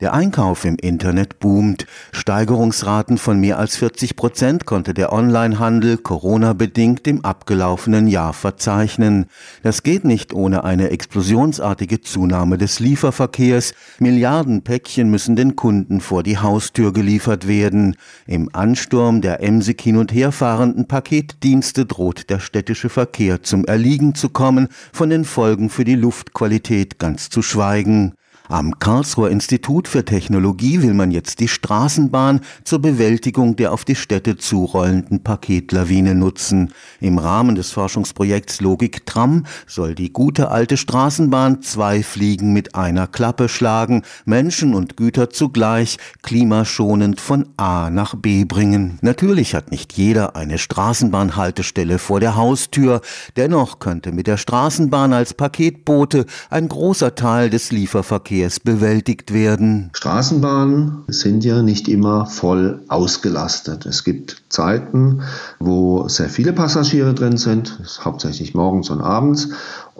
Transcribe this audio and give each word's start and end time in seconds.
Der 0.00 0.14
Einkauf 0.14 0.64
im 0.64 0.76
Internet 0.76 1.40
boomt. 1.40 1.86
Steigerungsraten 2.12 3.18
von 3.18 3.38
mehr 3.38 3.58
als 3.58 3.76
40 3.76 4.16
Prozent 4.16 4.64
konnte 4.64 4.94
der 4.94 5.12
Onlinehandel 5.12 5.98
Corona-bedingt 5.98 7.06
im 7.06 7.22
abgelaufenen 7.22 8.08
Jahr 8.08 8.32
verzeichnen. 8.32 9.26
Das 9.62 9.82
geht 9.82 10.06
nicht 10.06 10.32
ohne 10.32 10.64
eine 10.64 10.88
explosionsartige 10.88 12.00
Zunahme 12.00 12.56
des 12.56 12.80
Lieferverkehrs. 12.80 13.74
Milliarden 13.98 14.62
Päckchen 14.62 15.10
müssen 15.10 15.36
den 15.36 15.54
Kunden 15.54 16.00
vor 16.00 16.22
die 16.22 16.38
Haustür 16.38 16.94
geliefert 16.94 17.46
werden. 17.46 17.94
Im 18.26 18.48
Ansturm 18.54 19.20
der 19.20 19.42
emsig 19.42 19.82
hin 19.82 19.98
und 19.98 20.14
her 20.14 20.32
fahrenden 20.32 20.88
Paketdienste 20.88 21.84
droht 21.84 22.30
der 22.30 22.40
städtische 22.40 22.88
Verkehr 22.88 23.42
zum 23.42 23.66
Erliegen 23.66 24.14
zu 24.14 24.30
kommen, 24.30 24.68
von 24.94 25.10
den 25.10 25.26
Folgen 25.26 25.68
für 25.68 25.84
die 25.84 25.94
Luftqualität 25.94 26.98
ganz 26.98 27.28
zu 27.28 27.42
schweigen. 27.42 28.14
Am 28.50 28.80
Karlsruher 28.80 29.30
Institut 29.30 29.86
für 29.86 30.04
Technologie 30.04 30.82
will 30.82 30.92
man 30.92 31.12
jetzt 31.12 31.38
die 31.38 31.46
Straßenbahn 31.46 32.40
zur 32.64 32.80
Bewältigung 32.80 33.54
der 33.54 33.72
auf 33.72 33.84
die 33.84 33.94
Städte 33.94 34.38
zurollenden 34.38 35.22
Paketlawine 35.22 36.16
nutzen. 36.16 36.72
Im 37.00 37.18
Rahmen 37.18 37.54
des 37.54 37.70
Forschungsprojekts 37.70 38.60
Logik 38.60 39.06
Tram 39.06 39.46
soll 39.68 39.94
die 39.94 40.12
gute 40.12 40.50
alte 40.50 40.76
Straßenbahn 40.76 41.62
zwei 41.62 42.02
Fliegen 42.02 42.52
mit 42.52 42.74
einer 42.74 43.06
Klappe 43.06 43.48
schlagen, 43.48 44.02
Menschen 44.24 44.74
und 44.74 44.96
Güter 44.96 45.30
zugleich 45.30 45.98
klimaschonend 46.22 47.20
von 47.20 47.50
A 47.56 47.88
nach 47.88 48.16
B 48.16 48.44
bringen. 48.44 48.98
Natürlich 49.00 49.54
hat 49.54 49.70
nicht 49.70 49.92
jeder 49.92 50.34
eine 50.34 50.58
Straßenbahnhaltestelle 50.58 52.00
vor 52.00 52.18
der 52.18 52.34
Haustür, 52.34 53.00
dennoch 53.36 53.78
könnte 53.78 54.10
mit 54.10 54.26
der 54.26 54.38
Straßenbahn 54.38 55.12
als 55.12 55.34
Paketbote 55.34 56.26
ein 56.50 56.66
großer 56.66 57.14
Teil 57.14 57.48
des 57.48 57.70
Lieferverkehrs 57.70 58.39
Verkehrs 58.40 58.60
bewältigt 58.60 59.34
werden. 59.34 59.90
Straßenbahnen 59.92 61.04
sind 61.08 61.44
ja 61.44 61.62
nicht 61.62 61.88
immer 61.88 62.24
voll 62.24 62.82
ausgelastet. 62.88 63.84
Es 63.84 64.02
gibt 64.02 64.44
Zeiten, 64.48 65.20
wo 65.58 66.08
sehr 66.08 66.30
viele 66.30 66.54
Passagiere 66.54 67.12
drin 67.12 67.36
sind, 67.36 67.78
hauptsächlich 68.02 68.54
morgens 68.54 68.88
und 68.88 69.02
abends. 69.02 69.50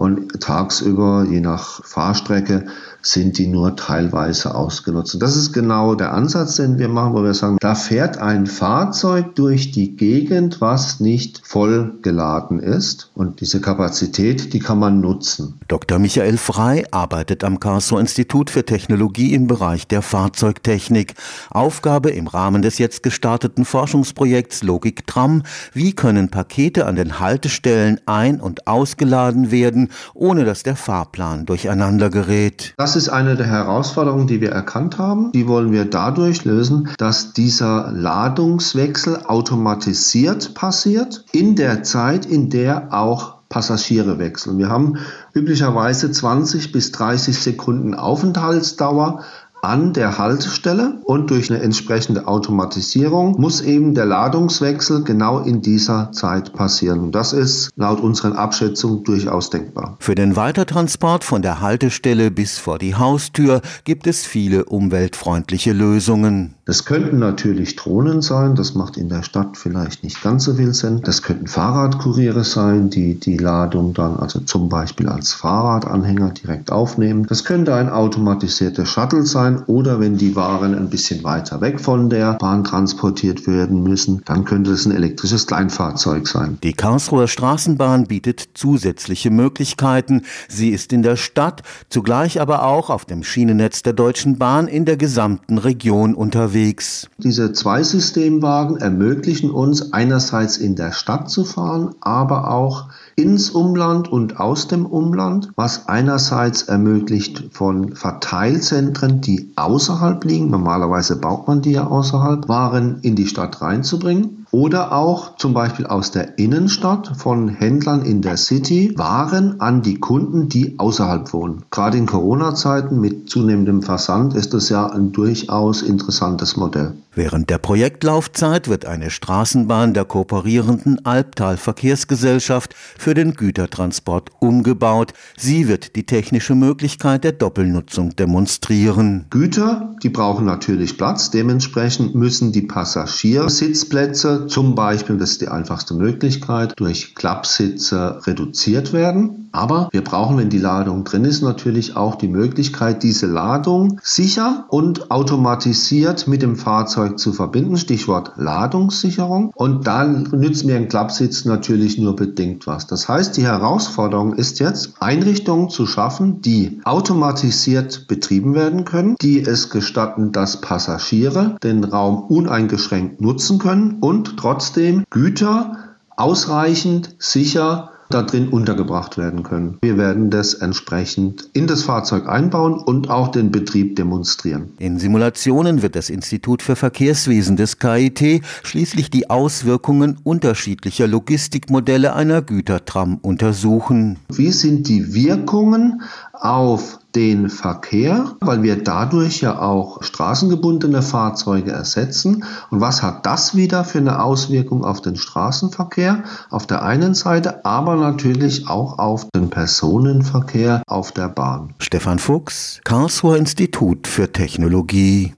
Und 0.00 0.40
tagsüber, 0.40 1.26
je 1.28 1.42
nach 1.42 1.84
Fahrstrecke, 1.84 2.64
sind 3.02 3.36
die 3.38 3.46
nur 3.46 3.76
teilweise 3.76 4.54
ausgenutzt. 4.54 5.14
Und 5.14 5.22
das 5.22 5.36
ist 5.36 5.52
genau 5.52 5.94
der 5.94 6.12
Ansatz, 6.12 6.56
den 6.56 6.78
wir 6.78 6.88
machen, 6.88 7.14
wo 7.14 7.22
wir 7.22 7.34
sagen, 7.34 7.58
da 7.60 7.74
fährt 7.74 8.18
ein 8.18 8.46
Fahrzeug 8.46 9.34
durch 9.34 9.72
die 9.72 9.96
Gegend, 9.96 10.60
was 10.60 11.00
nicht 11.00 11.42
voll 11.44 11.98
geladen 12.02 12.60
ist. 12.60 13.10
Und 13.14 13.40
diese 13.40 13.60
Kapazität, 13.60 14.52
die 14.54 14.58
kann 14.58 14.78
man 14.78 15.00
nutzen. 15.00 15.60
Dr. 15.68 15.98
Michael 15.98 16.38
Frei 16.38 16.84
arbeitet 16.90 17.44
am 17.44 17.60
Karlsruher 17.60 18.00
Institut 18.00 18.50
für 18.50 18.64
Technologie 18.64 19.34
im 19.34 19.46
Bereich 19.46 19.86
der 19.86 20.00
Fahrzeugtechnik. 20.00 21.14
Aufgabe 21.50 22.10
im 22.10 22.26
Rahmen 22.26 22.62
des 22.62 22.78
jetzt 22.78 23.02
gestarteten 23.02 23.66
Forschungsprojekts 23.66 24.62
Logik 24.62 25.06
Tram. 25.06 25.42
Wie 25.74 25.92
können 25.92 26.30
Pakete 26.30 26.86
an 26.86 26.96
den 26.96 27.20
Haltestellen 27.20 28.00
ein- 28.06 28.40
und 28.40 28.66
ausgeladen 28.66 29.50
werden, 29.50 29.89
ohne 30.14 30.44
dass 30.44 30.62
der 30.62 30.76
Fahrplan 30.76 31.46
durcheinander 31.46 32.10
gerät? 32.10 32.74
Das 32.76 32.96
ist 32.96 33.08
eine 33.08 33.36
der 33.36 33.46
Herausforderungen, 33.46 34.26
die 34.26 34.40
wir 34.40 34.50
erkannt 34.50 34.98
haben. 34.98 35.32
Die 35.32 35.46
wollen 35.48 35.72
wir 35.72 35.84
dadurch 35.84 36.44
lösen, 36.44 36.90
dass 36.98 37.32
dieser 37.32 37.90
Ladungswechsel 37.92 39.24
automatisiert 39.26 40.54
passiert 40.54 41.24
in 41.32 41.56
der 41.56 41.82
Zeit, 41.82 42.26
in 42.26 42.50
der 42.50 42.92
auch 42.92 43.40
Passagiere 43.50 44.20
wechseln. 44.20 44.58
Wir 44.58 44.68
haben 44.68 44.98
üblicherweise 45.34 46.10
20 46.10 46.70
bis 46.70 46.92
30 46.92 47.36
Sekunden 47.36 47.94
Aufenthaltsdauer 47.94 49.24
an 49.62 49.92
der 49.92 50.18
Haltestelle 50.18 51.00
und 51.04 51.30
durch 51.30 51.50
eine 51.50 51.60
entsprechende 51.62 52.26
Automatisierung 52.26 53.40
muss 53.40 53.60
eben 53.60 53.94
der 53.94 54.06
Ladungswechsel 54.06 55.04
genau 55.04 55.40
in 55.40 55.62
dieser 55.62 56.12
Zeit 56.12 56.52
passieren. 56.52 57.12
Das 57.12 57.32
ist 57.32 57.70
laut 57.76 58.00
unseren 58.00 58.34
Abschätzungen 58.34 59.04
durchaus 59.04 59.50
denkbar. 59.50 59.96
Für 60.00 60.14
den 60.14 60.36
Weitertransport 60.36 61.24
von 61.24 61.42
der 61.42 61.60
Haltestelle 61.60 62.30
bis 62.30 62.58
vor 62.58 62.78
die 62.78 62.94
Haustür 62.94 63.60
gibt 63.84 64.06
es 64.06 64.26
viele 64.26 64.64
umweltfreundliche 64.64 65.72
Lösungen. 65.72 66.54
Das 66.64 66.84
könnten 66.84 67.18
natürlich 67.18 67.74
Drohnen 67.74 68.22
sein, 68.22 68.54
das 68.54 68.76
macht 68.76 68.96
in 68.96 69.08
der 69.08 69.24
Stadt 69.24 69.56
vielleicht 69.56 70.04
nicht 70.04 70.22
ganz 70.22 70.44
so 70.44 70.54
viel 70.54 70.72
Sinn. 70.72 71.00
Das 71.02 71.22
könnten 71.22 71.48
Fahrradkuriere 71.48 72.44
sein, 72.44 72.90
die 72.90 73.18
die 73.18 73.36
Ladung 73.36 73.92
dann 73.92 74.16
also 74.16 74.38
zum 74.38 74.68
Beispiel 74.68 75.08
als 75.08 75.32
Fahrradanhänger 75.32 76.30
direkt 76.30 76.70
aufnehmen. 76.70 77.26
Das 77.26 77.44
könnte 77.44 77.74
ein 77.74 77.88
automatisierter 77.88 78.86
Shuttle 78.86 79.26
sein 79.26 79.49
oder 79.66 80.00
wenn 80.00 80.16
die 80.16 80.36
Waren 80.36 80.74
ein 80.74 80.90
bisschen 80.90 81.22
weiter 81.24 81.60
weg 81.60 81.80
von 81.80 82.10
der 82.10 82.34
Bahn 82.34 82.64
transportiert 82.64 83.46
werden 83.46 83.82
müssen, 83.82 84.22
dann 84.24 84.44
könnte 84.44 84.70
es 84.72 84.86
ein 84.86 84.92
elektrisches 84.92 85.46
Kleinfahrzeug 85.46 86.26
sein. 86.28 86.58
Die 86.62 86.72
Karlsruher 86.72 87.28
Straßenbahn 87.28 88.06
bietet 88.06 88.50
zusätzliche 88.54 89.30
Möglichkeiten. 89.30 90.22
Sie 90.48 90.70
ist 90.70 90.92
in 90.92 91.02
der 91.02 91.16
Stadt, 91.16 91.62
zugleich 91.88 92.40
aber 92.40 92.64
auch 92.64 92.90
auf 92.90 93.04
dem 93.04 93.22
Schienennetz 93.22 93.82
der 93.82 93.92
Deutschen 93.92 94.38
Bahn 94.38 94.68
in 94.68 94.84
der 94.84 94.96
gesamten 94.96 95.58
Region 95.58 96.14
unterwegs. 96.14 97.08
Diese 97.18 97.52
Zweisystemwagen 97.52 98.76
ermöglichen 98.78 99.50
uns 99.50 99.92
einerseits 99.92 100.56
in 100.56 100.76
der 100.76 100.92
Stadt 100.92 101.30
zu 101.30 101.44
fahren, 101.44 101.94
aber 102.00 102.50
auch 102.50 102.88
ins 103.16 103.50
Umland 103.50 104.08
und 104.10 104.40
aus 104.40 104.68
dem 104.68 104.86
Umland, 104.86 105.50
was 105.56 105.88
einerseits 105.88 106.62
ermöglicht 106.62 107.44
von 107.52 107.94
Verteilzentren, 107.94 109.20
die 109.20 109.39
außerhalb 109.56 110.24
liegen, 110.24 110.50
normalerweise 110.50 111.16
baut 111.16 111.46
man 111.46 111.62
die 111.62 111.72
ja 111.72 111.86
außerhalb, 111.86 112.48
Waren 112.48 113.00
in 113.02 113.16
die 113.16 113.26
Stadt 113.26 113.60
reinzubringen 113.60 114.46
oder 114.50 114.92
auch 114.92 115.36
zum 115.36 115.54
Beispiel 115.54 115.86
aus 115.86 116.10
der 116.10 116.38
Innenstadt 116.38 117.12
von 117.16 117.48
Händlern 117.48 118.02
in 118.02 118.22
der 118.22 118.36
City 118.36 118.92
Waren 118.96 119.60
an 119.60 119.82
die 119.82 120.00
Kunden, 120.00 120.48
die 120.48 120.78
außerhalb 120.78 121.32
wohnen. 121.32 121.62
Gerade 121.70 121.98
in 121.98 122.06
Corona-Zeiten 122.06 123.00
mit 123.00 123.30
zunehmendem 123.30 123.82
Versand 123.82 124.34
ist 124.34 124.54
das 124.54 124.68
ja 124.68 124.86
ein 124.86 125.12
durchaus 125.12 125.82
interessantes 125.82 126.56
Modell. 126.56 126.94
Während 127.22 127.50
der 127.50 127.58
Projektlaufzeit 127.58 128.66
wird 128.68 128.86
eine 128.86 129.10
Straßenbahn 129.10 129.92
der 129.92 130.06
kooperierenden 130.06 131.04
Albtal 131.04 131.58
Verkehrsgesellschaft 131.58 132.74
für 132.74 133.12
den 133.12 133.34
Gütertransport 133.34 134.30
umgebaut. 134.38 135.12
Sie 135.36 135.68
wird 135.68 135.96
die 135.96 136.06
technische 136.06 136.54
Möglichkeit 136.54 137.24
der 137.24 137.32
Doppelnutzung 137.32 138.16
demonstrieren. 138.16 139.26
Güter, 139.28 139.94
die 140.02 140.08
brauchen 140.08 140.46
natürlich 140.46 140.96
Platz. 140.96 141.30
Dementsprechend 141.30 142.14
müssen 142.14 142.52
die 142.52 142.62
Passagiersitzplätze 142.62 144.46
zum 144.46 144.74
Beispiel, 144.74 145.18
das 145.18 145.32
ist 145.32 145.42
die 145.42 145.48
einfachste 145.48 145.92
Möglichkeit, 145.92 146.72
durch 146.78 147.14
Klappsitze 147.14 148.22
reduziert 148.26 148.94
werden. 148.94 149.49
Aber 149.52 149.88
wir 149.92 150.04
brauchen, 150.04 150.38
wenn 150.38 150.50
die 150.50 150.58
Ladung 150.58 151.04
drin 151.04 151.24
ist, 151.24 151.42
natürlich 151.42 151.96
auch 151.96 152.14
die 152.14 152.28
Möglichkeit, 152.28 153.02
diese 153.02 153.26
Ladung 153.26 154.00
sicher 154.02 154.66
und 154.68 155.10
automatisiert 155.10 156.28
mit 156.28 156.42
dem 156.42 156.56
Fahrzeug 156.56 157.18
zu 157.18 157.32
verbinden. 157.32 157.76
Stichwort 157.76 158.32
Ladungssicherung. 158.36 159.52
Und 159.54 159.86
dann 159.86 160.28
nützt 160.32 160.64
mir 160.64 160.76
ein 160.76 160.88
Klappsitz 160.88 161.44
natürlich 161.44 161.98
nur 161.98 162.16
bedingt 162.16 162.66
was. 162.66 162.86
Das 162.86 163.08
heißt, 163.08 163.36
die 163.36 163.44
Herausforderung 163.44 164.34
ist 164.34 164.60
jetzt, 164.60 164.94
Einrichtungen 165.00 165.70
zu 165.70 165.86
schaffen, 165.86 166.40
die 166.42 166.80
automatisiert 166.84 168.06
betrieben 168.08 168.54
werden 168.54 168.84
können, 168.84 169.16
die 169.20 169.40
es 169.40 169.70
gestatten, 169.70 170.32
dass 170.32 170.60
Passagiere 170.60 171.56
den 171.62 171.84
Raum 171.84 172.22
uneingeschränkt 172.24 173.20
nutzen 173.20 173.58
können 173.58 173.98
und 174.00 174.36
trotzdem 174.36 175.04
Güter 175.10 175.76
ausreichend 176.16 177.16
sicher 177.18 177.90
da 178.10 178.22
drin 178.22 178.48
untergebracht 178.48 179.18
werden 179.18 179.42
können. 179.42 179.78
Wir 179.82 179.96
werden 179.96 180.30
das 180.30 180.54
entsprechend 180.54 181.48
in 181.52 181.66
das 181.66 181.82
Fahrzeug 181.82 182.28
einbauen 182.28 182.74
und 182.74 183.10
auch 183.10 183.28
den 183.28 183.50
Betrieb 183.50 183.96
demonstrieren. 183.96 184.72
In 184.78 184.98
Simulationen 184.98 185.82
wird 185.82 185.96
das 185.96 186.10
Institut 186.10 186.62
für 186.62 186.76
Verkehrswesen 186.76 187.56
des 187.56 187.78
KIT 187.78 188.42
schließlich 188.62 189.10
die 189.10 189.30
Auswirkungen 189.30 190.18
unterschiedlicher 190.22 191.06
Logistikmodelle 191.06 192.14
einer 192.14 192.42
Gütertram 192.42 193.18
untersuchen. 193.22 194.18
Wie 194.28 194.52
sind 194.52 194.88
die 194.88 195.14
Wirkungen 195.14 196.02
auf 196.32 196.99
den 197.14 197.50
Verkehr, 197.50 198.36
weil 198.40 198.62
wir 198.62 198.82
dadurch 198.82 199.40
ja 199.40 199.60
auch 199.60 200.02
straßengebundene 200.02 201.02
Fahrzeuge 201.02 201.72
ersetzen. 201.72 202.44
Und 202.70 202.80
was 202.80 203.02
hat 203.02 203.26
das 203.26 203.54
wieder 203.54 203.84
für 203.84 203.98
eine 203.98 204.22
Auswirkung 204.22 204.84
auf 204.84 205.00
den 205.00 205.16
Straßenverkehr 205.16 206.24
auf 206.50 206.66
der 206.66 206.82
einen 206.82 207.14
Seite, 207.14 207.64
aber 207.64 207.96
natürlich 207.96 208.68
auch 208.68 208.98
auf 208.98 209.26
den 209.34 209.50
Personenverkehr 209.50 210.82
auf 210.86 211.12
der 211.12 211.28
Bahn? 211.28 211.74
Stefan 211.78 212.18
Fuchs, 212.18 212.80
Karlsruher 212.84 213.36
Institut 213.36 214.06
für 214.06 214.32
Technologie. 214.32 215.28